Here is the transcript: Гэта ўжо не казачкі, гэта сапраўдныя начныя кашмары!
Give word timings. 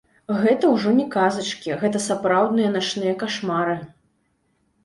Гэта 0.43 0.69
ўжо 0.75 0.93
не 0.99 1.03
казачкі, 1.15 1.75
гэта 1.83 2.01
сапраўдныя 2.07 2.73
начныя 2.77 3.13
кашмары! 3.21 3.77